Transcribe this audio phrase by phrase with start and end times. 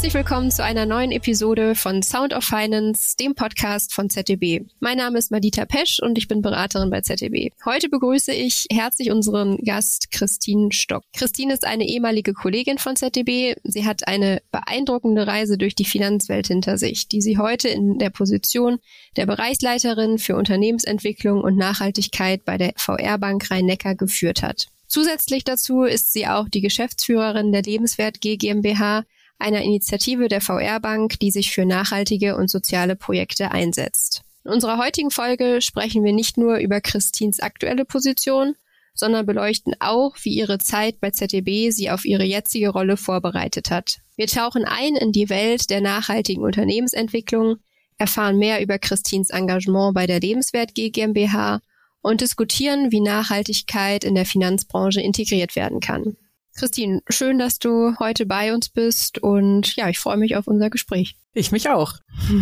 [0.00, 4.64] Herzlich willkommen zu einer neuen Episode von Sound of Finance, dem Podcast von ZDB.
[4.78, 7.50] Mein Name ist Madita Pesch und ich bin Beraterin bei ZDB.
[7.66, 11.02] Heute begrüße ich herzlich unseren Gast Christine Stock.
[11.14, 13.56] Christine ist eine ehemalige Kollegin von ZDB.
[13.62, 18.08] Sie hat eine beeindruckende Reise durch die Finanzwelt hinter sich, die sie heute in der
[18.08, 18.78] Position
[19.18, 24.68] der Bereichsleiterin für Unternehmensentwicklung und Nachhaltigkeit bei der VR Bank Rhein-Neckar geführt hat.
[24.86, 29.04] Zusätzlich dazu ist sie auch die Geschäftsführerin der Lebenswert G GmbH,
[29.40, 34.22] einer Initiative der VR Bank, die sich für nachhaltige und soziale Projekte einsetzt.
[34.44, 38.54] In unserer heutigen Folge sprechen wir nicht nur über Christins aktuelle Position,
[38.94, 43.98] sondern beleuchten auch, wie ihre Zeit bei ZDB sie auf ihre jetzige Rolle vorbereitet hat.
[44.16, 47.56] Wir tauchen ein in die Welt der nachhaltigen Unternehmensentwicklung,
[47.98, 51.60] erfahren mehr über Christins Engagement bei der Lebenswert GmbH
[52.02, 56.16] und diskutieren, wie Nachhaltigkeit in der Finanzbranche integriert werden kann.
[56.56, 60.70] Christine, schön, dass du heute bei uns bist und ja, ich freue mich auf unser
[60.70, 61.16] Gespräch.
[61.32, 61.94] Ich mich auch.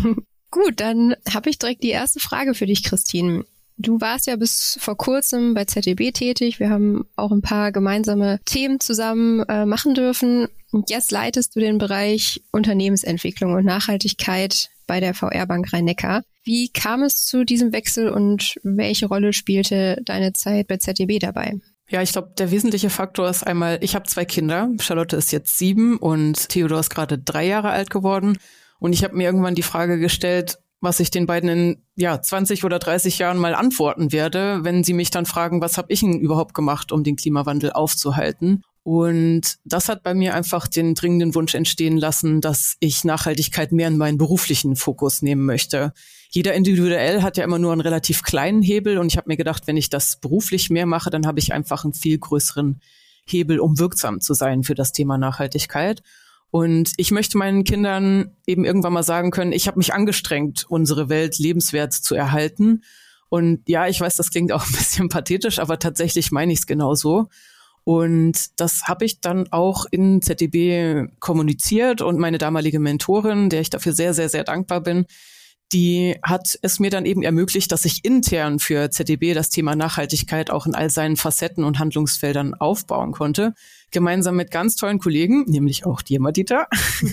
[0.51, 3.45] Gut, dann habe ich direkt die erste Frage für dich, Christine.
[3.77, 6.59] Du warst ja bis vor kurzem bei ZDB tätig.
[6.59, 10.49] Wir haben auch ein paar gemeinsame Themen zusammen äh, machen dürfen.
[10.73, 16.25] Und jetzt leitest du den Bereich Unternehmensentwicklung und Nachhaltigkeit bei der VR Bank Rhein-Neckar.
[16.43, 21.61] Wie kam es zu diesem Wechsel und welche Rolle spielte deine Zeit bei ZDB dabei?
[21.91, 24.69] Ja, ich glaube, der wesentliche Faktor ist einmal, ich habe zwei Kinder.
[24.79, 28.37] Charlotte ist jetzt sieben und Theodor ist gerade drei Jahre alt geworden.
[28.79, 32.65] Und ich habe mir irgendwann die Frage gestellt, was ich den beiden in ja 20
[32.65, 36.21] oder 30 Jahren mal antworten werde, wenn sie mich dann fragen, was habe ich denn
[36.21, 38.63] überhaupt gemacht, um den Klimawandel aufzuhalten?
[38.89, 43.89] Und das hat bei mir einfach den dringenden Wunsch entstehen lassen, dass ich Nachhaltigkeit mehr
[43.89, 45.93] in meinen beruflichen Fokus nehmen möchte
[46.31, 49.67] jeder individuell hat ja immer nur einen relativ kleinen Hebel und ich habe mir gedacht,
[49.67, 52.81] wenn ich das beruflich mehr mache, dann habe ich einfach einen viel größeren
[53.25, 56.03] Hebel, um wirksam zu sein für das Thema Nachhaltigkeit.
[56.51, 61.09] Und ich möchte meinen Kindern eben irgendwann mal sagen können, ich habe mich angestrengt, unsere
[61.09, 62.83] Welt lebenswert zu erhalten.
[63.29, 66.67] Und ja, ich weiß, das klingt auch ein bisschen pathetisch, aber tatsächlich meine ich es
[66.67, 67.29] genauso.
[67.89, 73.71] Und das habe ich dann auch in ZDB kommuniziert und meine damalige Mentorin, der ich
[73.71, 75.07] dafür sehr, sehr, sehr dankbar bin,
[75.73, 80.51] die hat es mir dann eben ermöglicht, dass ich intern für ZDB das Thema Nachhaltigkeit
[80.51, 83.55] auch in all seinen Facetten und Handlungsfeldern aufbauen konnte.
[83.91, 86.67] Gemeinsam mit ganz tollen Kollegen, nämlich auch dir, Madita.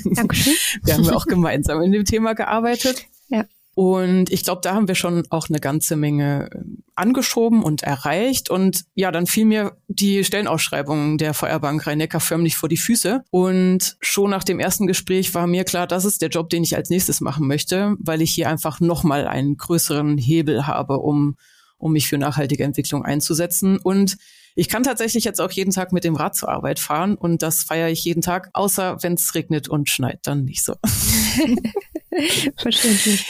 [0.04, 0.56] Dankeschön.
[0.84, 3.06] Wir haben auch gemeinsam in dem Thema gearbeitet.
[3.30, 3.46] Ja.
[3.76, 8.50] Und ich glaube, da haben wir schon auch eine ganze Menge ähm, angeschoben und erreicht.
[8.50, 13.24] Und ja, dann fiel mir die Stellenausschreibung der Feuerbank Rhein-Neckar förmlich vor die Füße.
[13.32, 16.78] Und schon nach dem ersten Gespräch war mir klar, das ist der Job, den ich
[16.78, 21.36] als nächstes machen möchte, weil ich hier einfach nochmal einen größeren Hebel habe, um,
[21.78, 23.78] um mich für nachhaltige Entwicklung einzusetzen.
[23.78, 24.16] Und
[24.56, 27.64] ich kann tatsächlich jetzt auch jeden Tag mit dem Rad zur Arbeit fahren und das
[27.64, 30.76] feiere ich jeden Tag, außer wenn es regnet und schneit, dann nicht so.
[32.58, 33.26] Verständlich.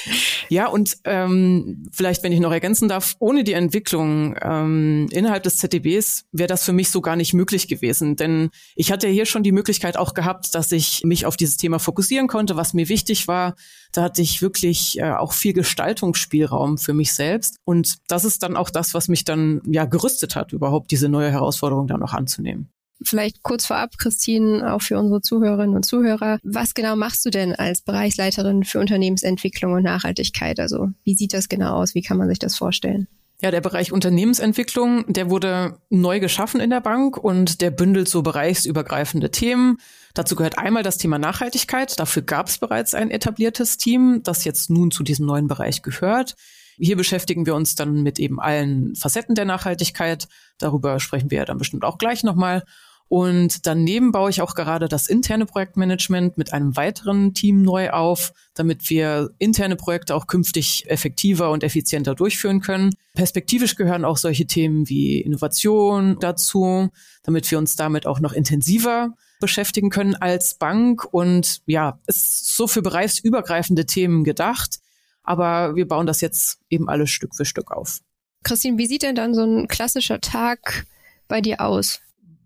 [0.49, 5.57] Ja, und ähm, vielleicht, wenn ich noch ergänzen darf, ohne die Entwicklung ähm, innerhalb des
[5.57, 8.15] ZDBs wäre das für mich so gar nicht möglich gewesen.
[8.15, 11.79] Denn ich hatte hier schon die Möglichkeit auch gehabt, dass ich mich auf dieses Thema
[11.79, 13.55] fokussieren konnte, was mir wichtig war.
[13.91, 17.57] Da hatte ich wirklich äh, auch viel Gestaltungsspielraum für mich selbst.
[17.63, 21.31] Und das ist dann auch das, was mich dann ja gerüstet hat, überhaupt diese neue
[21.31, 22.69] Herausforderung dann noch anzunehmen.
[23.03, 26.39] Vielleicht kurz vorab, Christine, auch für unsere Zuhörerinnen und Zuhörer.
[26.43, 30.59] Was genau machst du denn als Bereichsleiterin für Unternehmensentwicklung und Nachhaltigkeit?
[30.59, 31.93] Also wie sieht das genau aus?
[31.93, 33.07] Wie kann man sich das vorstellen?
[33.41, 38.21] Ja, der Bereich Unternehmensentwicklung, der wurde neu geschaffen in der Bank und der bündelt so
[38.21, 39.77] bereichsübergreifende Themen.
[40.13, 41.99] Dazu gehört einmal das Thema Nachhaltigkeit.
[41.99, 46.35] Dafür gab es bereits ein etabliertes Team, das jetzt nun zu diesem neuen Bereich gehört.
[46.77, 50.27] Hier beschäftigen wir uns dann mit eben allen Facetten der Nachhaltigkeit.
[50.57, 52.63] Darüber sprechen wir ja dann bestimmt auch gleich nochmal.
[53.07, 58.33] Und daneben baue ich auch gerade das interne Projektmanagement mit einem weiteren Team neu auf,
[58.55, 62.95] damit wir interne Projekte auch künftig effektiver und effizienter durchführen können.
[63.13, 66.89] Perspektivisch gehören auch solche Themen wie Innovation dazu,
[67.23, 71.05] damit wir uns damit auch noch intensiver beschäftigen können als Bank.
[71.11, 74.79] Und ja, es ist so für bereichsübergreifende Themen gedacht.
[75.21, 77.99] Aber wir bauen das jetzt eben alles Stück für Stück auf.
[78.43, 80.85] Christine, wie sieht denn dann so ein klassischer Tag
[81.27, 81.99] bei dir aus?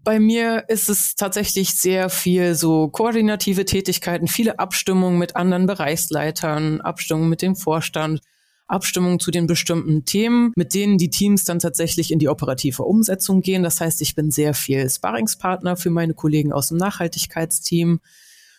[0.03, 6.81] Bei mir ist es tatsächlich sehr viel so koordinative Tätigkeiten, viele Abstimmungen mit anderen Bereichsleitern,
[6.81, 8.21] Abstimmungen mit dem Vorstand,
[8.67, 13.41] Abstimmungen zu den bestimmten Themen, mit denen die Teams dann tatsächlich in die operative Umsetzung
[13.41, 13.63] gehen.
[13.63, 17.99] Das heißt, ich bin sehr viel Sparringspartner für meine Kollegen aus dem Nachhaltigkeitsteam.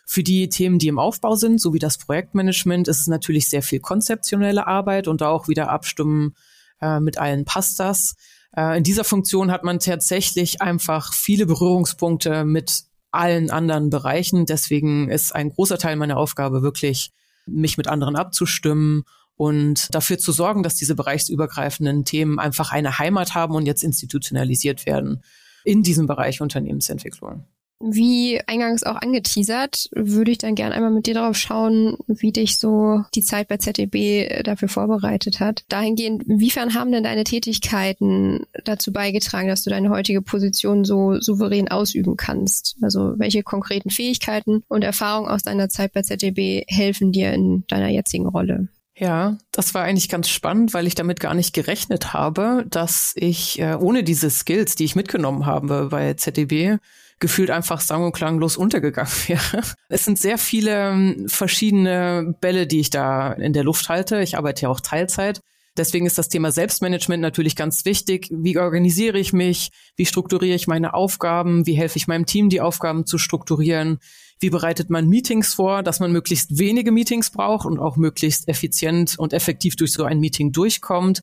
[0.04, 3.78] Für die Themen, die im Aufbau sind, sowie das Projektmanagement, ist es natürlich sehr viel
[3.78, 6.34] konzeptionelle Arbeit und auch wieder Abstimmen
[6.80, 8.16] äh, mit allen passt das.
[8.56, 14.46] Äh, in dieser Funktion hat man tatsächlich einfach viele Berührungspunkte mit allen anderen Bereichen.
[14.46, 17.12] Deswegen ist ein großer Teil meiner Aufgabe wirklich,
[17.46, 19.04] mich mit anderen abzustimmen
[19.36, 24.86] und dafür zu sorgen, dass diese bereichsübergreifenden Themen einfach eine Heimat haben und jetzt institutionalisiert
[24.86, 25.22] werden
[25.64, 27.46] in diesem Bereich Unternehmensentwicklung.
[27.82, 32.58] Wie eingangs auch angeteasert, würde ich dann gern einmal mit dir darauf schauen, wie dich
[32.58, 35.64] so die Zeit bei ZDB dafür vorbereitet hat.
[35.68, 41.68] Dahingehend, inwiefern haben denn deine Tätigkeiten dazu beigetragen, dass du deine heutige Position so souverän
[41.68, 42.76] ausüben kannst?
[42.82, 47.88] Also welche konkreten Fähigkeiten und Erfahrungen aus deiner Zeit bei ZDB helfen dir in deiner
[47.88, 48.68] jetzigen Rolle?
[48.94, 53.58] Ja, das war eigentlich ganz spannend, weil ich damit gar nicht gerechnet habe, dass ich
[53.58, 56.76] äh, ohne diese Skills, die ich mitgenommen habe bei ZDB,
[57.20, 59.62] gefühlt einfach sang- und klanglos untergegangen wäre.
[59.88, 64.20] Es sind sehr viele ähm, verschiedene Bälle, die ich da in der Luft halte.
[64.22, 65.40] Ich arbeite ja auch Teilzeit.
[65.76, 68.28] Deswegen ist das Thema Selbstmanagement natürlich ganz wichtig.
[68.30, 69.70] Wie organisiere ich mich?
[69.96, 71.64] Wie strukturiere ich meine Aufgaben?
[71.66, 73.98] Wie helfe ich meinem Team, die Aufgaben zu strukturieren?
[74.40, 79.18] Wie bereitet man Meetings vor, dass man möglichst wenige Meetings braucht und auch möglichst effizient
[79.18, 81.20] und effektiv durch so ein Meeting durchkommt?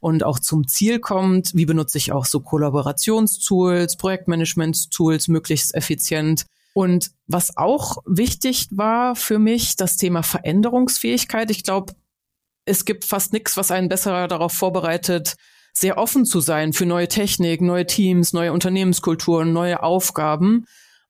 [0.00, 1.54] Und auch zum Ziel kommt.
[1.54, 6.46] Wie benutze ich auch so Kollaborationstools, Projektmanagement-Tools möglichst effizient?
[6.74, 11.50] Und was auch wichtig war für mich, das Thema Veränderungsfähigkeit.
[11.50, 11.94] Ich glaube,
[12.64, 15.34] es gibt fast nichts, was einen besser darauf vorbereitet,
[15.72, 20.66] sehr offen zu sein für neue Technik, neue Teams, neue Unternehmenskulturen, neue Aufgaben,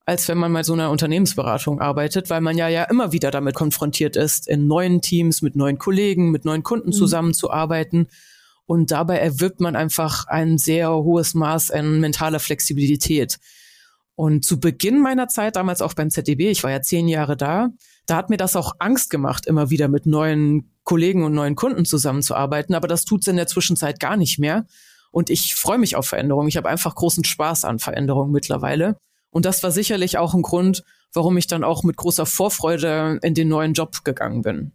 [0.06, 3.54] als wenn man mal so einer Unternehmensberatung arbeitet, weil man ja ja immer wieder damit
[3.54, 6.92] konfrontiert ist, in neuen Teams mit neuen Kollegen, mit neuen Kunden mhm.
[6.94, 8.08] zusammenzuarbeiten
[8.68, 13.38] und dabei erwirbt man einfach ein sehr hohes Maß an mentaler Flexibilität.
[14.14, 17.70] Und zu Beginn meiner Zeit, damals auch beim ZDB, ich war ja zehn Jahre da,
[18.04, 21.86] da hat mir das auch Angst gemacht, immer wieder mit neuen Kollegen und neuen Kunden
[21.86, 22.74] zusammenzuarbeiten.
[22.74, 24.66] Aber das tut's in der Zwischenzeit gar nicht mehr.
[25.12, 26.48] Und ich freue mich auf Veränderungen.
[26.48, 28.98] Ich habe einfach großen Spaß an Veränderungen mittlerweile.
[29.30, 30.84] Und das war sicherlich auch ein Grund,
[31.14, 34.72] warum ich dann auch mit großer Vorfreude in den neuen Job gegangen bin.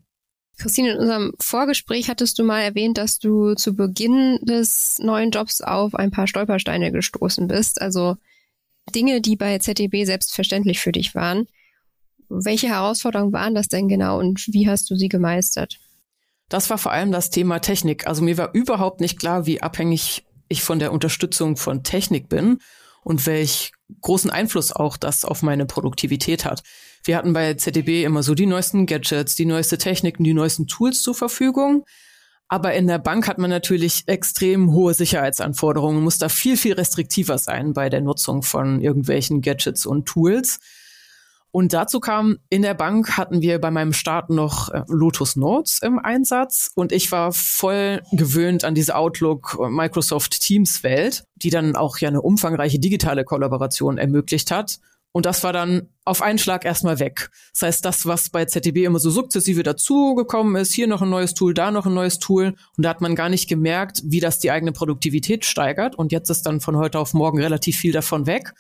[0.58, 5.62] Christine, in unserem Vorgespräch hattest du mal erwähnt, dass du zu Beginn des neuen Jobs
[5.62, 7.82] auf ein paar Stolpersteine gestoßen bist.
[7.82, 8.18] Also
[8.94, 11.48] Dinge, die bei ZDB selbstverständlich für dich waren.
[12.30, 15.80] Welche Herausforderungen waren das denn genau und wie hast du sie gemeistert?
[16.50, 18.08] Das war vor allem das Thema Technik.
[18.08, 22.60] Also mir war überhaupt nicht klar, wie abhängig ich von der Unterstützung von Technik bin
[23.04, 23.72] und welch
[24.02, 26.64] großen Einfluss auch das auf meine Produktivität hat.
[27.04, 31.02] Wir hatten bei ZDB immer so die neuesten Gadgets, die neueste Techniken, die neuesten Tools
[31.02, 31.86] zur Verfügung.
[32.48, 37.38] Aber in der Bank hat man natürlich extrem hohe Sicherheitsanforderungen, muss da viel, viel restriktiver
[37.38, 40.60] sein bei der Nutzung von irgendwelchen Gadgets und Tools.
[41.52, 45.80] Und dazu kam, in der Bank hatten wir bei meinem Start noch äh, Lotus Notes
[45.84, 51.76] im Einsatz und ich war voll gewöhnt an diese Outlook Microsoft Teams Welt, die dann
[51.76, 54.80] auch ja eine umfangreiche digitale Kollaboration ermöglicht hat.
[55.14, 57.30] Und das war dann auf einen Schlag erstmal weg.
[57.54, 61.36] Das heißt, das, was bei ZDB immer so sukzessive dazugekommen ist, hier noch ein neues
[61.36, 62.56] Tool, da noch ein neues Tool.
[62.76, 65.96] Und da hat man gar nicht gemerkt, wie das die eigene Produktivität steigert.
[65.96, 68.54] Und jetzt ist dann von heute auf morgen relativ viel davon weg.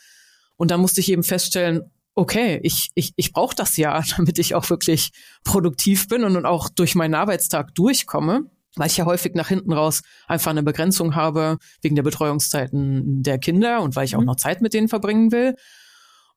[0.56, 4.54] Und da musste ich eben feststellen, okay, ich, ich, ich brauche das ja, damit ich
[4.54, 5.12] auch wirklich
[5.44, 8.42] produktiv bin und auch durch meinen Arbeitstag durchkomme,
[8.76, 13.40] weil ich ja häufig nach hinten raus einfach eine Begrenzung habe wegen der Betreuungszeiten der
[13.40, 14.27] Kinder und weil ich auch mhm.
[14.27, 15.56] noch Zeit mit denen verbringen will.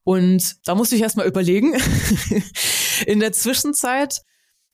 [0.07, 1.75] Und da musste ich erstmal überlegen.
[3.07, 4.23] In der Zwischenzeit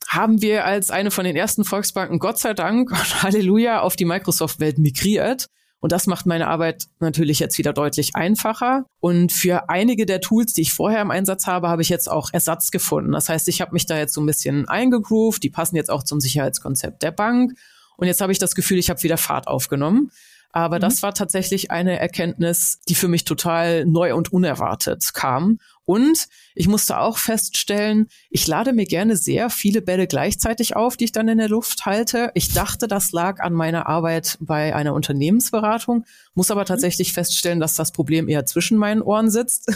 [0.07, 4.05] haben wir als eine von den ersten Volksbanken Gott sei Dank und Halleluja auf die
[4.05, 5.47] Microsoft-Welt migriert.
[5.81, 8.85] Und das macht meine Arbeit natürlich jetzt wieder deutlich einfacher.
[9.01, 12.29] Und für einige der Tools, die ich vorher im Einsatz habe, habe ich jetzt auch
[12.35, 13.13] Ersatz gefunden.
[13.13, 15.43] Das heißt, ich habe mich da jetzt so ein bisschen eingegroovt.
[15.43, 17.55] Die passen jetzt auch zum Sicherheitskonzept der Bank.
[17.97, 20.11] Und jetzt habe ich das Gefühl, ich habe wieder Fahrt aufgenommen.
[20.53, 20.81] Aber mhm.
[20.83, 25.59] das war tatsächlich eine Erkenntnis, die für mich total neu und unerwartet kam.
[25.85, 31.05] Und ich musste auch feststellen, ich lade mir gerne sehr viele Bälle gleichzeitig auf, die
[31.05, 32.31] ich dann in der Luft halte.
[32.35, 37.75] Ich dachte, das lag an meiner Arbeit bei einer Unternehmensberatung, muss aber tatsächlich feststellen, dass
[37.75, 39.73] das Problem eher zwischen meinen Ohren sitzt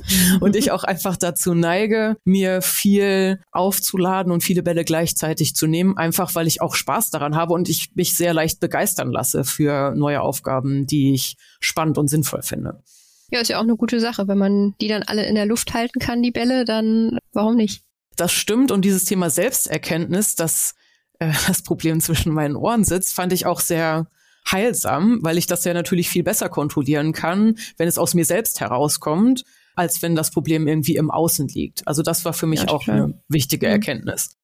[0.40, 5.96] und ich auch einfach dazu neige, mir viel aufzuladen und viele Bälle gleichzeitig zu nehmen,
[5.96, 9.94] einfach weil ich auch Spaß daran habe und ich mich sehr leicht begeistern lasse für
[9.94, 12.82] neue Aufgaben, die ich spannend und sinnvoll finde.
[13.30, 14.28] Ja, ist ja auch eine gute Sache.
[14.28, 17.82] Wenn man die dann alle in der Luft halten kann, die Bälle, dann warum nicht?
[18.16, 18.70] Das stimmt.
[18.70, 20.74] Und dieses Thema Selbsterkenntnis, dass
[21.18, 24.06] äh, das Problem zwischen meinen Ohren sitzt, fand ich auch sehr
[24.50, 28.60] heilsam, weil ich das ja natürlich viel besser kontrollieren kann, wenn es aus mir selbst
[28.60, 31.86] herauskommt, als wenn das Problem irgendwie im Außen liegt.
[31.86, 32.96] Also das war für mich ja, auch klar.
[32.96, 33.72] eine wichtige mhm.
[33.72, 34.36] Erkenntnis.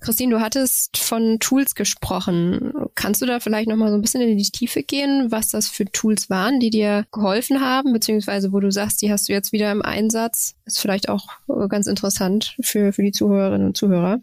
[0.00, 2.72] Christine, du hattest von Tools gesprochen.
[2.94, 5.68] Kannst du da vielleicht noch mal so ein bisschen in die Tiefe gehen, was das
[5.68, 9.52] für Tools waren, die dir geholfen haben, beziehungsweise wo du sagst, die hast du jetzt
[9.52, 10.54] wieder im Einsatz?
[10.64, 14.20] Ist vielleicht auch äh, ganz interessant für, für die Zuhörerinnen und Zuhörer.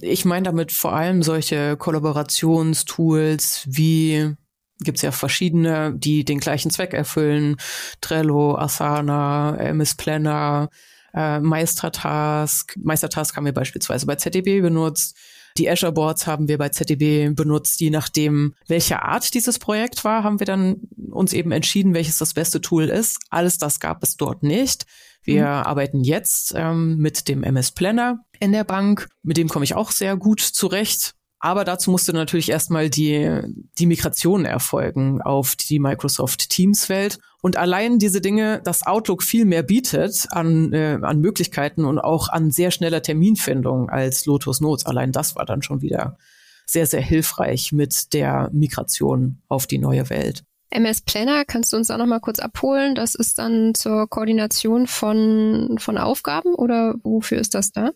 [0.00, 4.34] Ich meine damit vor allem solche Kollaborationstools wie
[4.80, 7.56] gibt's ja verschiedene, die den gleichen Zweck erfüllen.
[8.00, 10.68] Trello, Asana, MS Planner,
[11.14, 12.76] äh, Meistertask.
[12.76, 15.16] Meistertask haben wir beispielsweise bei ZDB benutzt.
[15.56, 17.80] Die Azure Boards haben wir bei ZDB benutzt.
[17.80, 20.80] Je nachdem, welche Art dieses Projekt war, haben wir dann
[21.10, 23.18] uns eben entschieden, welches das beste Tool ist.
[23.30, 24.84] Alles das gab es dort nicht.
[25.22, 25.48] Wir mhm.
[25.48, 29.08] arbeiten jetzt ähm, mit dem MS Planner in der Bank.
[29.22, 31.14] Mit dem komme ich auch sehr gut zurecht.
[31.44, 33.42] Aber dazu musste natürlich erstmal die,
[33.78, 37.18] die Migration erfolgen auf die Microsoft Teams Welt.
[37.42, 42.30] Und allein diese Dinge, dass Outlook viel mehr bietet an, äh, an Möglichkeiten und auch
[42.30, 46.16] an sehr schneller Terminfindung als Lotus Notes, allein das war dann schon wieder
[46.64, 50.44] sehr, sehr hilfreich mit der Migration auf die neue Welt.
[50.70, 52.94] MS Planner, kannst du uns auch noch mal kurz abholen?
[52.94, 57.90] Das ist dann zur Koordination von, von Aufgaben oder wofür ist das da?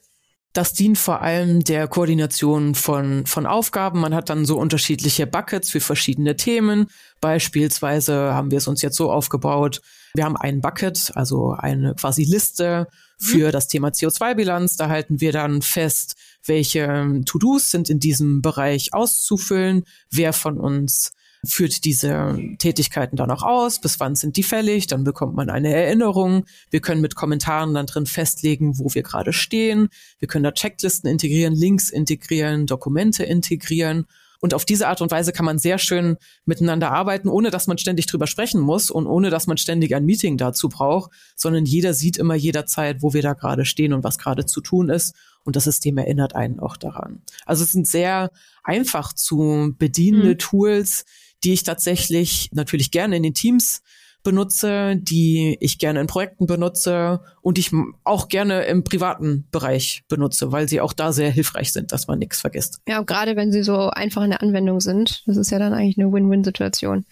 [0.52, 4.00] Das dient vor allem der Koordination von, von Aufgaben.
[4.00, 6.86] Man hat dann so unterschiedliche Buckets für verschiedene Themen.
[7.20, 9.82] Beispielsweise haben wir es uns jetzt so aufgebaut.
[10.14, 12.88] Wir haben ein Bucket, also eine quasi Liste
[13.18, 13.52] für mhm.
[13.52, 14.76] das Thema CO2-Bilanz.
[14.76, 21.12] Da halten wir dann fest, welche To-Dos sind in diesem Bereich auszufüllen, wer von uns
[21.46, 25.72] führt diese Tätigkeiten dann auch aus, bis wann sind die fällig, dann bekommt man eine
[25.72, 26.44] Erinnerung.
[26.70, 29.88] Wir können mit Kommentaren dann drin festlegen, wo wir gerade stehen.
[30.18, 34.06] Wir können da Checklisten integrieren, Links integrieren, Dokumente integrieren.
[34.40, 37.78] Und auf diese Art und Weise kann man sehr schön miteinander arbeiten, ohne dass man
[37.78, 41.92] ständig drüber sprechen muss und ohne dass man ständig ein Meeting dazu braucht, sondern jeder
[41.92, 45.14] sieht immer jederzeit, wo wir da gerade stehen und was gerade zu tun ist.
[45.44, 47.22] Und das System erinnert einen auch daran.
[47.46, 48.30] Also es sind sehr
[48.62, 50.38] einfach zu bedienende mhm.
[50.38, 51.04] Tools,
[51.44, 53.82] die ich tatsächlich natürlich gerne in den Teams
[54.22, 57.70] benutze, die ich gerne in Projekten benutze und ich
[58.04, 62.18] auch gerne im privaten Bereich benutze, weil sie auch da sehr hilfreich sind, dass man
[62.18, 62.80] nichts vergisst.
[62.88, 65.98] Ja, gerade wenn sie so einfach in der Anwendung sind, das ist ja dann eigentlich
[65.98, 67.04] eine Win-Win-Situation.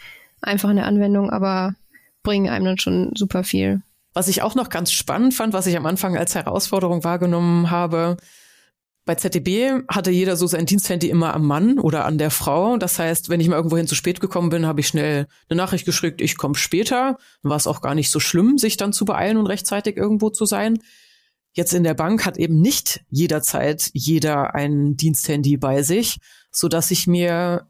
[0.42, 1.74] Einfach in der Anwendung, aber
[2.22, 3.82] bringen einem dann schon super viel.
[4.12, 8.16] Was ich auch noch ganz spannend fand, was ich am Anfang als Herausforderung wahrgenommen habe,
[9.06, 12.76] bei ZDB hatte jeder so sein Diensthandy immer am Mann oder an der Frau.
[12.76, 15.86] Das heißt, wenn ich mal irgendwohin zu spät gekommen bin, habe ich schnell eine Nachricht
[15.86, 17.16] geschickt, ich komme später.
[17.42, 20.30] Dann war es auch gar nicht so schlimm, sich dann zu beeilen und rechtzeitig irgendwo
[20.30, 20.80] zu sein.
[21.52, 26.18] Jetzt in der Bank hat eben nicht jederzeit jeder ein Diensthandy bei sich,
[26.50, 27.68] so dass ich mir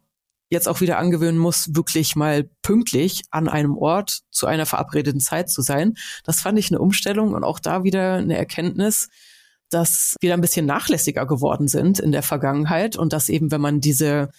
[0.48, 5.50] jetzt auch wieder angewöhnen muss, wirklich mal pünktlich an einem Ort zu einer verabredeten Zeit
[5.50, 5.94] zu sein.
[6.24, 9.08] Das fand ich eine Umstellung und auch da wieder eine Erkenntnis,
[9.70, 13.60] dass wir da ein bisschen nachlässiger geworden sind in der Vergangenheit und dass eben, wenn
[13.60, 14.30] man diese,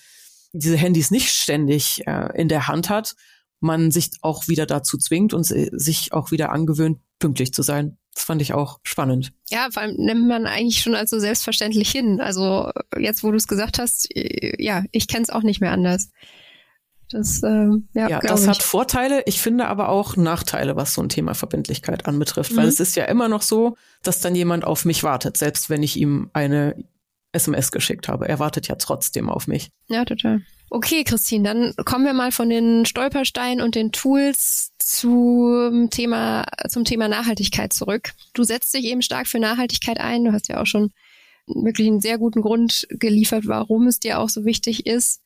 [0.54, 3.16] diese Handys nicht ständig äh, in der Hand hat,
[3.60, 7.98] man sich auch wieder dazu zwingt und sich auch wieder angewöhnt, pünktlich zu sein.
[8.14, 9.32] Das fand ich auch spannend.
[9.50, 12.20] Ja, vor allem nimmt man eigentlich schon als so selbstverständlich hin.
[12.20, 15.72] Also jetzt, wo du es gesagt hast, äh, ja, ich kenne es auch nicht mehr
[15.72, 16.10] anders.
[17.12, 18.48] Das, ähm, ja, ja das ich.
[18.50, 19.24] hat Vorteile.
[19.26, 22.58] Ich finde aber auch Nachteile, was so ein Thema Verbindlichkeit anbetrifft, mhm.
[22.58, 25.84] weil es ist ja immer noch so, dass dann jemand auf mich wartet, selbst wenn
[25.84, 26.76] ich ihm eine
[27.32, 28.28] SMS geschickt habe.
[28.28, 29.70] Er wartet ja trotzdem auf mich.
[29.88, 30.42] Ja, total.
[30.70, 36.84] Okay, Christine, dann kommen wir mal von den Stolpersteinen und den Tools zum Thema, zum
[36.84, 38.12] Thema Nachhaltigkeit zurück.
[38.34, 40.26] Du setzt dich eben stark für Nachhaltigkeit ein.
[40.26, 40.92] Du hast ja auch schon
[41.46, 45.22] wirklich einen sehr guten Grund geliefert, warum es dir auch so wichtig ist.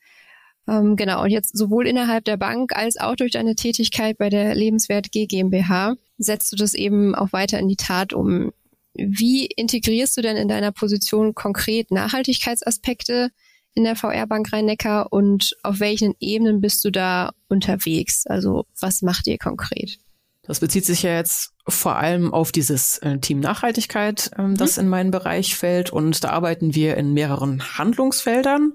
[0.71, 4.55] Ähm, genau, und jetzt sowohl innerhalb der Bank als auch durch deine Tätigkeit bei der
[4.55, 8.53] Lebenswert G GmbH setzt du das eben auch weiter in die Tat um.
[8.93, 13.31] Wie integrierst du denn in deiner Position konkret Nachhaltigkeitsaspekte
[13.73, 18.25] in der VR Bank Rhein-Neckar und auf welchen Ebenen bist du da unterwegs?
[18.25, 19.97] Also was macht ihr konkret?
[20.43, 24.83] Das bezieht sich ja jetzt vor allem auf dieses äh, Team Nachhaltigkeit, ähm, das mhm.
[24.83, 25.91] in meinen Bereich fällt.
[25.91, 28.73] Und da arbeiten wir in mehreren Handlungsfeldern.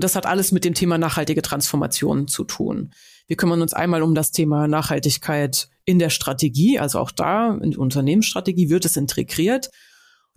[0.00, 2.94] Und das hat alles mit dem Thema nachhaltige Transformation zu tun.
[3.26, 7.72] Wir kümmern uns einmal um das Thema Nachhaltigkeit in der Strategie, also auch da in
[7.72, 9.68] die Unternehmensstrategie wird es integriert.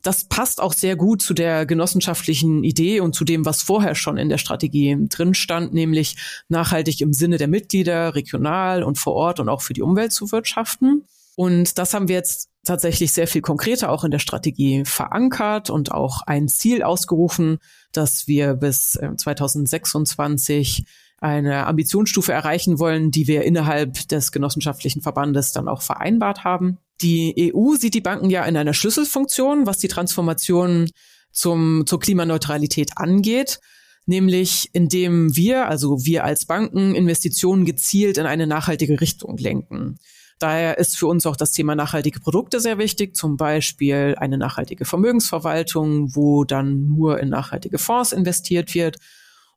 [0.01, 4.17] Das passt auch sehr gut zu der genossenschaftlichen Idee und zu dem, was vorher schon
[4.17, 6.17] in der Strategie drin stand, nämlich
[6.49, 10.33] nachhaltig im Sinne der Mitglieder, regional und vor Ort und auch für die Umwelt zu
[10.33, 11.05] wirtschaften.
[11.37, 15.91] Und das haben wir jetzt tatsächlich sehr viel konkreter auch in der Strategie verankert und
[15.91, 17.59] auch ein Ziel ausgerufen,
[17.91, 25.51] dass wir bis 2026 äh, eine Ambitionsstufe erreichen wollen, die wir innerhalb des genossenschaftlichen Verbandes
[25.51, 26.79] dann auch vereinbart haben.
[27.01, 30.89] Die EU sieht die Banken ja in einer Schlüsselfunktion, was die Transformation
[31.31, 33.59] zum, zur Klimaneutralität angeht
[34.05, 39.97] nämlich indem wir, also wir als Banken, Investitionen gezielt in eine nachhaltige Richtung lenken.
[40.39, 44.85] Daher ist für uns auch das Thema nachhaltige Produkte sehr wichtig, zum Beispiel eine nachhaltige
[44.85, 48.97] Vermögensverwaltung, wo dann nur in nachhaltige Fonds investiert wird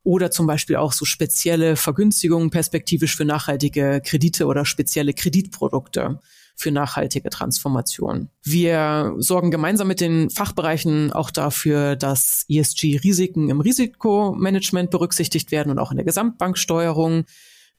[0.03, 6.21] oder zum Beispiel auch so spezielle Vergünstigungen perspektivisch für nachhaltige Kredite oder spezielle Kreditprodukte
[6.55, 8.29] für nachhaltige Transformation.
[8.41, 15.77] Wir sorgen gemeinsam mit den Fachbereichen auch dafür, dass ESG-Risiken im Risikomanagement berücksichtigt werden und
[15.79, 17.25] auch in der Gesamtbanksteuerung.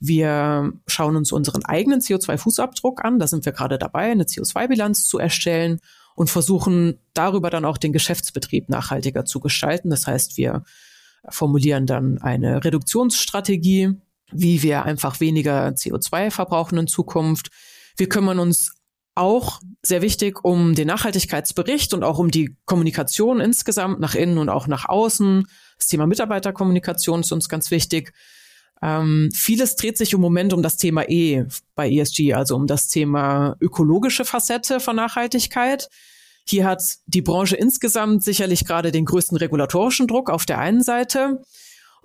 [0.01, 3.19] Wir schauen uns unseren eigenen CO2-Fußabdruck an.
[3.19, 5.81] Da sind wir gerade dabei, eine CO2-Bilanz zu erstellen
[6.15, 9.91] und versuchen darüber dann auch den Geschäftsbetrieb nachhaltiger zu gestalten.
[9.91, 10.65] Das heißt, wir
[11.29, 13.95] formulieren dann eine Reduktionsstrategie,
[14.31, 17.51] wie wir einfach weniger CO2 verbrauchen in Zukunft.
[17.97, 18.73] Wir kümmern uns
[19.15, 24.49] auch sehr wichtig um den Nachhaltigkeitsbericht und auch um die Kommunikation insgesamt nach innen und
[24.49, 25.47] auch nach außen.
[25.77, 28.13] Das Thema Mitarbeiterkommunikation ist uns ganz wichtig.
[28.83, 31.45] Ähm, vieles dreht sich im Moment um das Thema E
[31.75, 35.89] bei ESG, also um das Thema ökologische Facette von Nachhaltigkeit.
[36.47, 41.43] Hier hat die Branche insgesamt sicherlich gerade den größten regulatorischen Druck auf der einen Seite.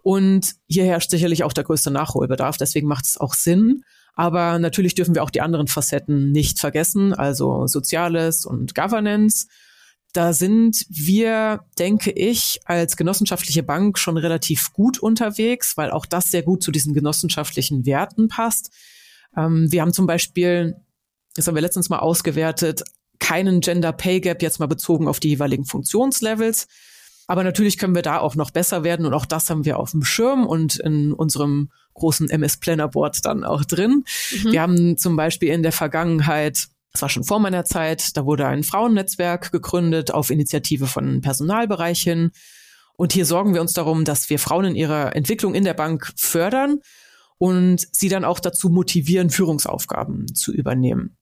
[0.01, 2.58] Und hier herrscht sicherlich auch der größte Nachholbedarf.
[2.58, 3.84] Deswegen macht es auch Sinn,
[4.15, 9.48] aber natürlich dürfen wir auch die anderen Facetten nicht vergessen, also Soziales und Governance.
[10.13, 16.29] Da sind wir, denke ich, als genossenschaftliche Bank schon relativ gut unterwegs, weil auch das
[16.29, 18.70] sehr gut zu diesen genossenschaftlichen Werten passt.
[19.36, 20.75] Ähm, wir haben zum Beispiel,
[21.36, 22.84] das haben wir letztens mal ausgewertet,
[23.20, 26.67] keinen Gender Pay Gap jetzt mal bezogen auf die jeweiligen Funktionslevels.
[27.25, 29.91] Aber natürlich können wir da auch noch besser werden und auch das haben wir auf
[29.91, 34.03] dem Schirm und in unserem großen MS Planner Board dann auch drin.
[34.43, 34.51] Mhm.
[34.51, 38.15] Wir haben zum Beispiel in der Vergangenheit das war schon vor meiner Zeit.
[38.15, 42.31] Da wurde ein Frauennetzwerk gegründet auf Initiative von Personalbereich hin.
[42.95, 46.13] Und hier sorgen wir uns darum, dass wir Frauen in ihrer Entwicklung in der Bank
[46.15, 46.79] fördern
[47.39, 51.17] und sie dann auch dazu motivieren, Führungsaufgaben zu übernehmen.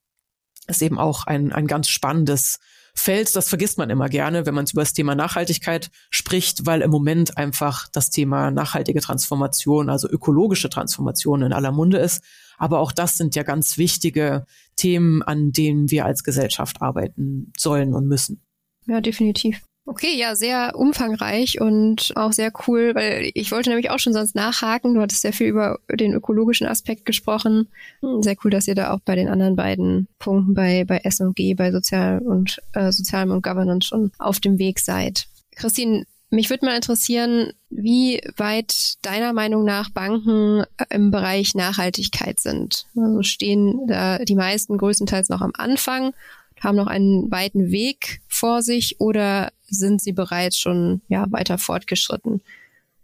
[0.67, 2.59] Das ist eben auch ein, ein ganz spannendes
[2.93, 6.91] Feld, das vergisst man immer gerne, wenn man über das Thema Nachhaltigkeit spricht, weil im
[6.91, 12.23] Moment einfach das Thema nachhaltige Transformation, also ökologische Transformation in aller Munde ist.
[12.57, 17.93] Aber auch das sind ja ganz wichtige Themen, an denen wir als Gesellschaft arbeiten sollen
[17.93, 18.43] und müssen.
[18.87, 19.61] Ja, definitiv.
[19.85, 24.35] Okay, ja, sehr umfangreich und auch sehr cool, weil ich wollte nämlich auch schon sonst
[24.35, 24.93] nachhaken.
[24.93, 27.67] Du hattest sehr viel über den ökologischen Aspekt gesprochen.
[28.01, 31.55] Hm, sehr cool, dass ihr da auch bei den anderen beiden Punkten bei, bei S&G,
[31.55, 35.25] bei Sozial und äh, Sozialem und Governance schon auf dem Weg seid.
[35.55, 42.85] Christine, mich würde mal interessieren, wie weit deiner Meinung nach Banken im Bereich Nachhaltigkeit sind.
[42.95, 46.13] Also stehen da die meisten größtenteils noch am Anfang
[46.61, 52.41] haben noch einen weiten Weg vor sich oder sind sie bereits schon ja, weiter fortgeschritten?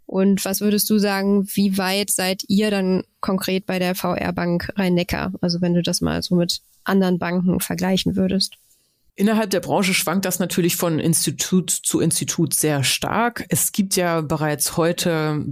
[0.06, 4.72] Und was würdest du sagen, wie weit seid ihr dann konkret bei der VR Bank
[4.76, 5.32] Rhein-Neckar?
[5.42, 8.54] Also wenn du das mal so mit anderen Banken vergleichen würdest.
[9.14, 13.44] Innerhalb der Branche schwankt das natürlich von Institut zu Institut sehr stark.
[13.48, 15.44] Es gibt ja bereits heute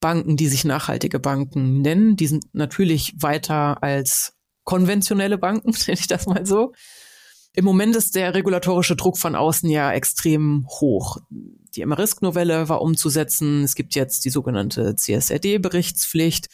[0.00, 2.16] Banken, die sich nachhaltige Banken nennen.
[2.16, 4.32] Die sind natürlich weiter als
[4.64, 6.72] konventionelle Banken, nenne ich das mal so.
[7.52, 11.18] Im Moment ist der regulatorische Druck von außen ja extrem hoch.
[11.74, 13.64] Die MRISK-Novelle war umzusetzen.
[13.64, 16.48] Es gibt jetzt die sogenannte CSRD-Berichtspflicht,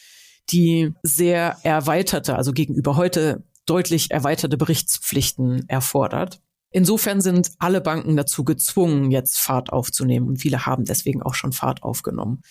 [0.49, 6.41] die sehr erweiterte, also gegenüber heute deutlich erweiterte Berichtspflichten erfordert.
[6.71, 11.53] Insofern sind alle Banken dazu gezwungen, jetzt Fahrt aufzunehmen und viele haben deswegen auch schon
[11.53, 12.41] Fahrt aufgenommen.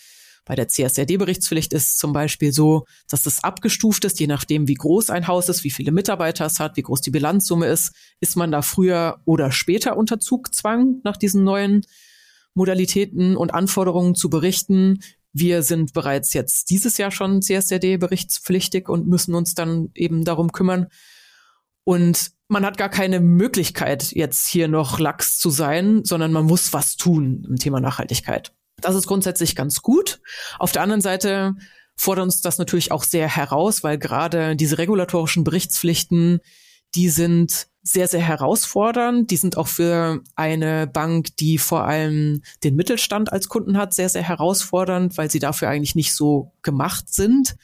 [0.47, 5.09] Bei der CSRD-Berichtspflicht ist zum Beispiel so, dass es abgestuft ist, je nachdem, wie groß
[5.09, 8.51] ein Haus ist, wie viele Mitarbeiter es hat, wie groß die Bilanzsumme ist, ist man
[8.51, 11.81] da früher oder später unter Zugzwang nach diesen neuen
[12.53, 14.99] Modalitäten und Anforderungen zu berichten.
[15.33, 20.87] Wir sind bereits jetzt dieses Jahr schon CSRD-berichtspflichtig und müssen uns dann eben darum kümmern.
[21.83, 26.71] Und man hat gar keine Möglichkeit, jetzt hier noch lax zu sein, sondern man muss
[26.71, 28.53] was tun im Thema Nachhaltigkeit.
[28.81, 30.19] Das ist grundsätzlich ganz gut.
[30.59, 31.55] Auf der anderen Seite
[31.95, 36.39] fordert uns das natürlich auch sehr heraus, weil gerade diese regulatorischen Berichtspflichten,
[36.93, 39.31] die sind sehr, sehr herausfordernd.
[39.31, 44.09] Die sind auch für eine Bank, die vor allem den Mittelstand als Kunden hat, sehr,
[44.09, 47.55] sehr herausfordernd, weil sie dafür eigentlich nicht so gemacht sind.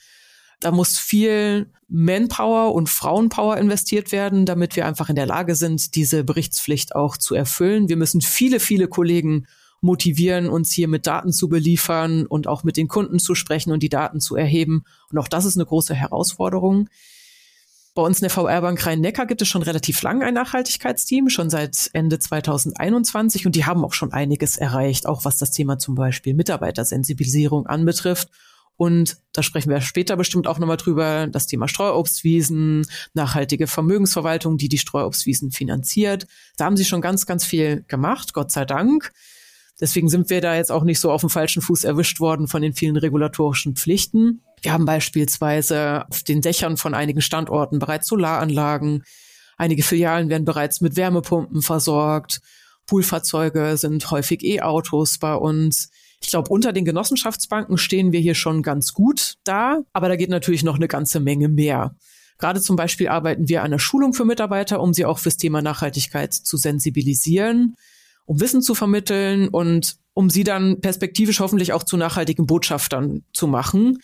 [0.60, 5.94] Da muss viel Manpower und Frauenpower investiert werden, damit wir einfach in der Lage sind,
[5.94, 7.88] diese Berichtspflicht auch zu erfüllen.
[7.88, 9.46] Wir müssen viele, viele Kollegen
[9.84, 13.82] motivieren, uns hier mit Daten zu beliefern und auch mit den Kunden zu sprechen und
[13.82, 14.84] die Daten zu erheben.
[15.10, 16.88] Und auch das ist eine große Herausforderung.
[17.94, 21.90] Bei uns in der VR-Bank Rhein-Neckar gibt es schon relativ lang ein Nachhaltigkeitsteam, schon seit
[21.92, 26.34] Ende 2021 und die haben auch schon einiges erreicht, auch was das Thema zum Beispiel
[26.34, 28.30] Mitarbeitersensibilisierung anbetrifft.
[28.76, 34.68] Und da sprechen wir später bestimmt auch nochmal drüber, das Thema Streuobstwiesen, nachhaltige Vermögensverwaltung, die
[34.68, 36.26] die Streuobstwiesen finanziert.
[36.56, 39.12] Da haben sie schon ganz, ganz viel gemacht, Gott sei Dank.
[39.80, 42.62] Deswegen sind wir da jetzt auch nicht so auf dem falschen Fuß erwischt worden von
[42.62, 44.42] den vielen regulatorischen Pflichten.
[44.62, 49.02] Wir haben beispielsweise auf den Dächern von einigen Standorten bereits Solaranlagen.
[49.56, 52.40] Einige Filialen werden bereits mit Wärmepumpen versorgt.
[52.86, 55.90] Poolfahrzeuge sind häufig E-Autos bei uns.
[56.20, 60.30] Ich glaube, unter den Genossenschaftsbanken stehen wir hier schon ganz gut da, aber da geht
[60.30, 61.94] natürlich noch eine ganze Menge mehr.
[62.38, 65.62] Gerade zum Beispiel arbeiten wir an der Schulung für Mitarbeiter, um sie auch fürs Thema
[65.62, 67.76] Nachhaltigkeit zu sensibilisieren,
[68.24, 73.46] um Wissen zu vermitteln und um sie dann perspektivisch hoffentlich auch zu nachhaltigen Botschaftern zu
[73.46, 73.98] machen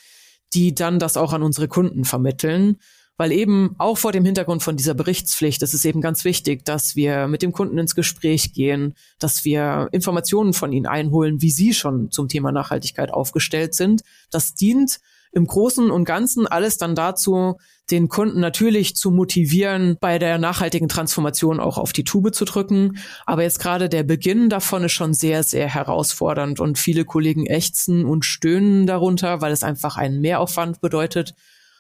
[0.53, 2.77] die dann das auch an unsere Kunden vermitteln.
[3.17, 6.97] Weil eben auch vor dem Hintergrund von dieser Berichtspflicht ist es eben ganz wichtig, dass
[6.97, 11.75] wir mit dem Kunden ins Gespräch gehen, dass wir Informationen von ihnen einholen, wie sie
[11.75, 14.03] schon zum Thema Nachhaltigkeit aufgestellt sind.
[14.31, 15.01] Das dient
[15.33, 17.59] im Großen und Ganzen alles dann dazu,
[17.91, 22.99] den Kunden natürlich zu motivieren, bei der nachhaltigen Transformation auch auf die Tube zu drücken.
[23.27, 28.05] Aber jetzt gerade der Beginn davon ist schon sehr, sehr herausfordernd und viele Kollegen ächzen
[28.05, 31.35] und stöhnen darunter, weil es einfach einen Mehraufwand bedeutet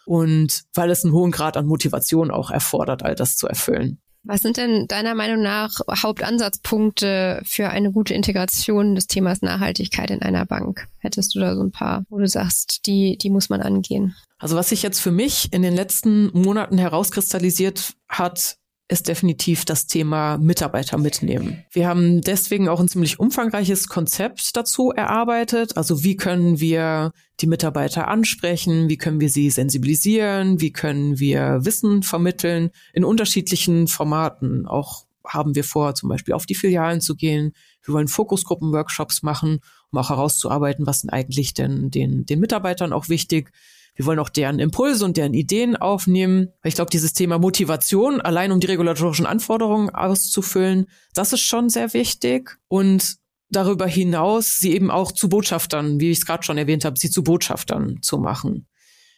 [0.06, 4.00] und weil es einen hohen Grad an Motivation auch erfordert, all das zu erfüllen.
[4.22, 10.20] Was sind denn deiner Meinung nach Hauptansatzpunkte für eine gute Integration des Themas Nachhaltigkeit in
[10.20, 10.88] einer Bank?
[10.98, 14.14] Hättest du da so ein paar, wo du sagst, die, die muss man angehen?
[14.40, 18.56] Also was sich jetzt für mich in den letzten Monaten herauskristallisiert hat,
[18.88, 21.64] ist definitiv das Thema Mitarbeiter mitnehmen.
[21.70, 25.76] Wir haben deswegen auch ein ziemlich umfangreiches Konzept dazu erarbeitet.
[25.76, 28.88] Also wie können wir die Mitarbeiter ansprechen?
[28.88, 30.60] Wie können wir sie sensibilisieren?
[30.60, 34.66] Wie können wir Wissen vermitteln in unterschiedlichen Formaten?
[34.66, 37.52] Auch haben wir vor, zum Beispiel auf die Filialen zu gehen.
[37.84, 39.60] Wir wollen Fokusgruppen-Workshops machen,
[39.92, 43.52] um auch herauszuarbeiten, was sind eigentlich denn den, den Mitarbeitern auch wichtig
[44.00, 46.54] wir wollen auch deren Impulse und deren Ideen aufnehmen.
[46.64, 51.92] Ich glaube, dieses Thema Motivation, allein um die regulatorischen Anforderungen auszufüllen, das ist schon sehr
[51.92, 52.56] wichtig.
[52.66, 53.18] Und
[53.50, 57.10] darüber hinaus sie eben auch zu Botschaftern, wie ich es gerade schon erwähnt habe, sie
[57.10, 58.66] zu Botschaftern zu machen.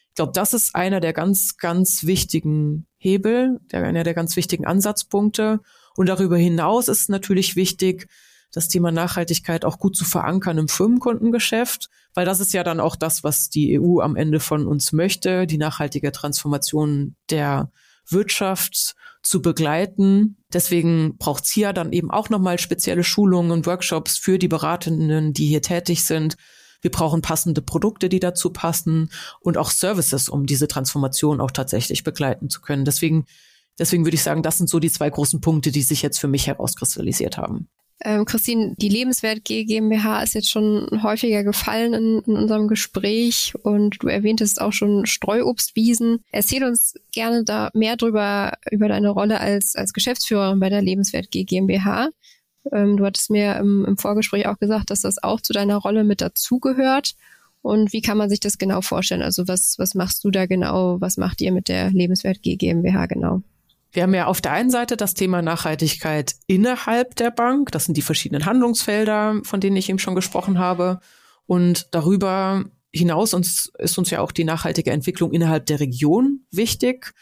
[0.09, 4.67] Ich glaube, das ist einer der ganz, ganz wichtigen Hebel, der, einer der ganz wichtigen
[4.67, 5.61] Ansatzpunkte.
[5.95, 8.09] Und darüber hinaus ist natürlich wichtig,
[8.53, 12.97] das Thema Nachhaltigkeit auch gut zu verankern im Firmenkundengeschäft, weil das ist ja dann auch
[12.97, 17.71] das, was die EU am Ende von uns möchte, die nachhaltige Transformation der
[18.07, 20.37] Wirtschaft zu begleiten.
[20.53, 25.33] Deswegen braucht es hier dann eben auch nochmal spezielle Schulungen und Workshops für die Beratenden,
[25.33, 26.37] die hier tätig sind.
[26.83, 29.11] Wir brauchen passende Produkte, die dazu passen
[29.41, 32.85] und auch Services, um diese Transformation auch tatsächlich begleiten zu können.
[32.85, 33.25] Deswegen,
[33.79, 36.29] deswegen würde ich sagen, das sind so die zwei großen Punkte, die sich jetzt für
[36.29, 37.69] mich herauskristallisiert haben.
[38.05, 44.03] Ähm, Christine, die Lebenswert GmbH ist jetzt schon häufiger gefallen in, in, unserem Gespräch und
[44.03, 46.25] du erwähntest auch schon Streuobstwiesen.
[46.33, 51.31] Erzähl uns gerne da mehr drüber, über deine Rolle als, als Geschäftsführerin bei der Lebenswert
[51.31, 52.11] GmbH.
[52.73, 56.03] Ähm, du hattest mir im, im Vorgespräch auch gesagt, dass das auch zu deiner Rolle
[56.05, 57.15] mit dazugehört.
[57.63, 59.23] Und wie kann man sich das genau vorstellen?
[59.23, 61.01] Also was, was machst du da genau?
[61.01, 63.43] Was macht ihr mit der Lebenswert GmbH genau?
[63.93, 67.71] Wir haben ja auf der einen Seite das Thema Nachhaltigkeit innerhalb der Bank.
[67.73, 71.01] Das sind die verschiedenen Handlungsfelder, von denen ich eben schon gesprochen habe.
[71.45, 77.13] Und darüber hinaus uns, ist uns ja auch die nachhaltige Entwicklung innerhalb der Region wichtig.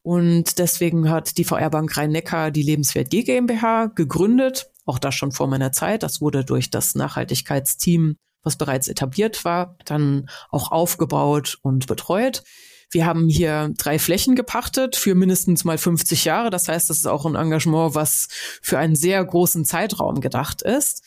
[0.00, 4.70] Und deswegen hat die VR Bank Rhein-Neckar die Lebenswert G GmbH gegründet.
[4.86, 6.02] Auch das schon vor meiner Zeit.
[6.02, 12.42] Das wurde durch das Nachhaltigkeitsteam, was bereits etabliert war, dann auch aufgebaut und betreut.
[12.90, 16.50] Wir haben hier drei Flächen gepachtet für mindestens mal 50 Jahre.
[16.50, 18.28] Das heißt, das ist auch ein Engagement, was
[18.62, 21.02] für einen sehr großen Zeitraum gedacht ist.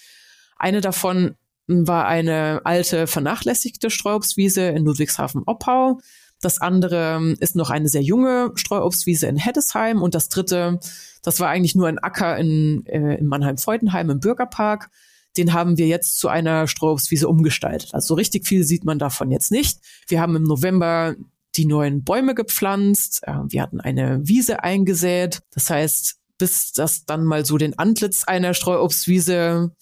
[0.57, 1.35] Eine davon
[1.67, 5.99] war eine alte, vernachlässigte Streuobstwiese in Ludwigshafen-Oppau.
[6.41, 10.01] Das andere ist noch eine sehr junge Streuobstwiese in Heddesheim.
[10.01, 10.79] Und das dritte,
[11.21, 14.89] das war eigentlich nur ein Acker in, äh, in Mannheim-Freudenheim im Bürgerpark.
[15.37, 17.93] Den haben wir jetzt zu einer Streuobstwiese umgestaltet.
[17.93, 19.79] Also so richtig viel sieht man davon jetzt nicht.
[20.07, 21.15] Wir haben im November
[21.55, 23.21] die neuen Bäume gepflanzt.
[23.23, 25.41] Äh, wir hatten eine Wiese eingesät.
[25.51, 29.75] Das heißt, bis das dann mal so den Antlitz einer Streuobstwiese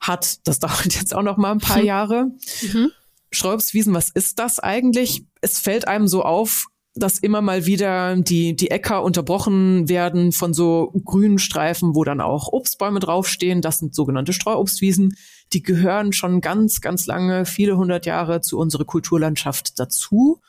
[0.00, 2.32] hat, das dauert jetzt auch noch mal ein paar Jahre.
[2.62, 2.90] Mhm.
[3.32, 5.24] Streuobstwiesen, was ist das eigentlich?
[5.40, 10.52] Es fällt einem so auf, dass immer mal wieder die, die Äcker unterbrochen werden von
[10.52, 13.62] so grünen Streifen, wo dann auch Obstbäume draufstehen.
[13.62, 15.14] Das sind sogenannte Streuobstwiesen.
[15.52, 20.40] Die gehören schon ganz, ganz lange, viele hundert Jahre zu unserer Kulturlandschaft dazu.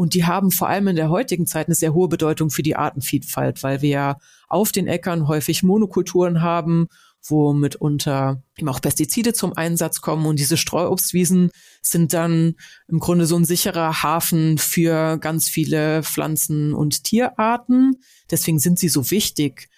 [0.00, 2.74] Und die haben vor allem in der heutigen Zeit eine sehr hohe Bedeutung für die
[2.74, 4.16] Artenvielfalt, weil wir ja
[4.48, 6.88] auf den Äckern häufig Monokulturen haben
[7.22, 10.24] wo mitunter eben auch Pestizide zum Einsatz kommen.
[10.24, 11.50] Und diese Streuobstwiesen
[11.82, 12.54] sind dann
[12.88, 17.96] im Grunde so ein sicherer Hafen für ganz viele Pflanzen- und Tierarten.
[18.30, 19.68] Deswegen sind sie so wichtig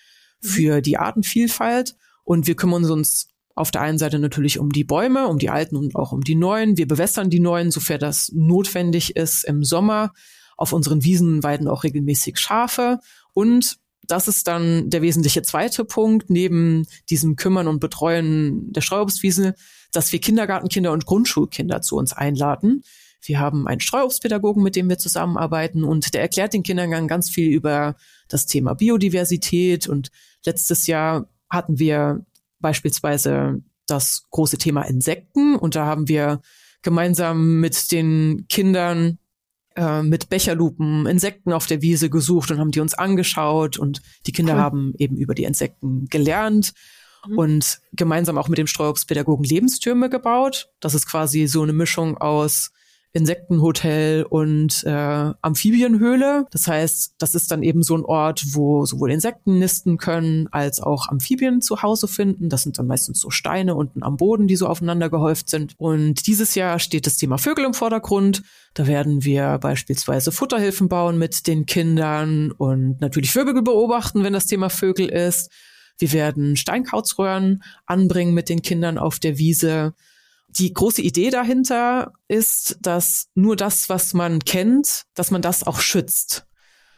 [0.41, 0.49] mhm.
[0.49, 1.97] für die Artenvielfalt.
[2.23, 5.77] Und wir kümmern uns auf der einen Seite natürlich um die Bäume, um die alten
[5.77, 6.77] und auch um die neuen.
[6.77, 10.13] Wir bewässern die neuen, sofern das notwendig ist im Sommer.
[10.57, 12.99] Auf unseren Wiesen weiden auch regelmäßig Schafe.
[13.35, 19.55] Und das ist dann der wesentliche zweite Punkt, neben diesem Kümmern und Betreuen der Streuobstwiese,
[19.93, 22.83] dass wir Kindergartenkinder und Grundschulkinder zu uns einladen.
[23.25, 27.53] Wir haben einen Streuobstpädagogen, mit dem wir zusammenarbeiten und der erklärt den Kindern ganz viel
[27.53, 27.95] über
[28.29, 29.87] das Thema Biodiversität.
[29.89, 30.11] Und
[30.45, 32.25] letztes Jahr hatten wir
[32.63, 36.41] beispielsweise das große Thema Insekten und da haben wir
[36.83, 39.19] gemeinsam mit den Kindern
[39.77, 44.33] äh, mit Becherlupen Insekten auf der Wiese gesucht und haben die uns angeschaut und die
[44.33, 44.61] Kinder cool.
[44.61, 46.73] haben eben über die Insekten gelernt
[47.27, 47.39] mhm.
[47.39, 50.69] und gemeinsam auch mit dem Streuobstpädagogen Lebenstürme gebaut.
[50.81, 52.73] Das ist quasi so eine Mischung aus
[53.15, 56.47] Insektenhotel und äh, Amphibienhöhle.
[56.51, 60.81] Das heißt, das ist dann eben so ein Ort, wo sowohl Insekten nisten können, als
[60.81, 62.49] auch Amphibien zu Hause finden.
[62.49, 65.75] Das sind dann meistens so Steine unten am Boden, die so aufeinander gehäuft sind.
[65.77, 68.43] Und dieses Jahr steht das Thema Vögel im Vordergrund.
[68.73, 74.47] Da werden wir beispielsweise Futterhilfen bauen mit den Kindern und natürlich Vögel beobachten, wenn das
[74.47, 75.51] Thema Vögel ist.
[75.99, 79.93] Wir werden Steinkautsröhren anbringen mit den Kindern auf der Wiese
[80.59, 85.81] die große Idee dahinter ist, dass nur das, was man kennt, dass man das auch
[85.81, 86.47] schützt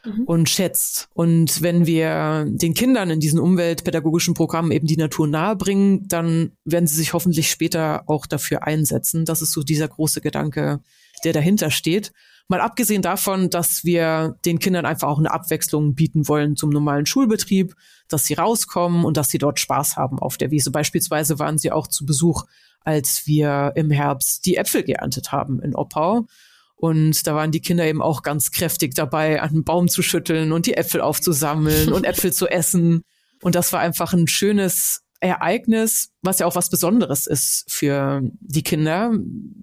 [0.04, 0.24] mhm.
[0.24, 1.08] und schätzt.
[1.14, 6.86] Und wenn wir den Kindern in diesen umweltpädagogischen Programmen eben die Natur nahebringen, dann werden
[6.86, 9.24] sie sich hoffentlich später auch dafür einsetzen.
[9.24, 10.80] Das ist so dieser große Gedanke,
[11.24, 12.12] der dahinter steht.
[12.48, 17.06] Mal abgesehen davon, dass wir den Kindern einfach auch eine Abwechslung bieten wollen zum normalen
[17.06, 17.74] Schulbetrieb,
[18.08, 20.70] dass sie rauskommen und dass sie dort Spaß haben auf der Wiese.
[20.70, 22.44] Beispielsweise waren sie auch zu Besuch
[22.84, 26.26] als wir im Herbst die Äpfel geerntet haben in Oppau.
[26.76, 30.52] Und da waren die Kinder eben auch ganz kräftig dabei, an den Baum zu schütteln
[30.52, 33.02] und die Äpfel aufzusammeln und Äpfel zu essen.
[33.42, 38.62] Und das war einfach ein schönes Ereignis, was ja auch was Besonderes ist für die
[38.62, 39.12] Kinder.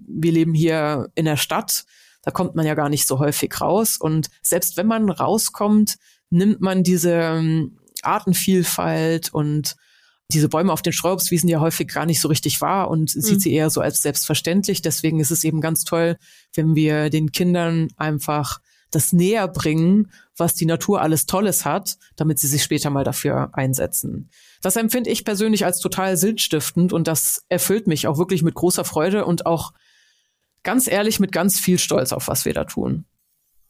[0.08, 1.84] Wir leben hier in der Stadt,
[2.22, 3.96] da kommt man ja gar nicht so häufig raus.
[3.98, 5.96] Und selbst wenn man rauskommt,
[6.30, 9.76] nimmt man diese ähm, Artenvielfalt und
[10.30, 13.20] diese Bäume auf den Streuobstwiesen ja häufig gar nicht so richtig wahr und mhm.
[13.20, 14.82] sieht sie eher so als selbstverständlich.
[14.82, 16.16] Deswegen ist es eben ganz toll,
[16.54, 22.38] wenn wir den Kindern einfach das näher bringen, was die Natur alles Tolles hat, damit
[22.38, 24.30] sie sich später mal dafür einsetzen.
[24.60, 28.84] Das empfinde ich persönlich als total sinnstiftend und das erfüllt mich auch wirklich mit großer
[28.84, 29.72] Freude und auch
[30.62, 33.04] ganz ehrlich mit ganz viel Stolz auf was wir da tun.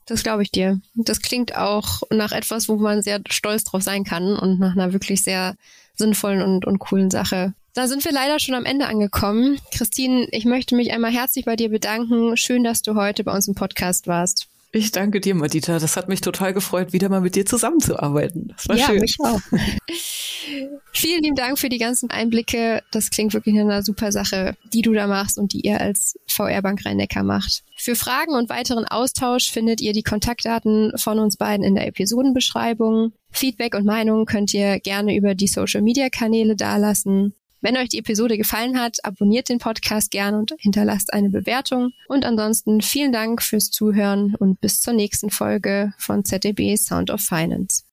[0.07, 0.81] Das glaube ich dir.
[0.95, 4.93] Das klingt auch nach etwas, wo man sehr stolz drauf sein kann und nach einer
[4.93, 5.55] wirklich sehr
[5.95, 7.55] sinnvollen und, und coolen Sache.
[7.75, 9.59] Da sind wir leider schon am Ende angekommen.
[9.73, 12.37] Christine, ich möchte mich einmal herzlich bei dir bedanken.
[12.37, 14.49] Schön, dass du heute bei uns im Podcast warst.
[14.75, 15.79] Ich danke dir, Madita.
[15.79, 18.49] Das hat mich total gefreut, wieder mal mit dir zusammenzuarbeiten.
[18.57, 19.01] Das war ja, schön.
[19.01, 19.41] mich auch.
[20.93, 22.83] Vielen lieben Dank für die ganzen Einblicke.
[22.91, 26.19] Das klingt wirklich nach einer super Sache, die du da machst und die ihr als
[26.27, 27.65] VR-Bank Rhein-Neckar macht.
[27.77, 33.13] Für Fragen und weiteren Austausch findet ihr die Kontaktdaten von uns beiden in der Episodenbeschreibung.
[33.31, 37.35] Feedback und Meinungen könnt ihr gerne über die Social-Media-Kanäle dalassen.
[37.63, 41.93] Wenn euch die Episode gefallen hat, abonniert den Podcast gerne und hinterlasst eine Bewertung.
[42.09, 47.21] Und ansonsten vielen Dank fürs Zuhören und bis zur nächsten Folge von ZDB Sound of
[47.21, 47.85] Finance.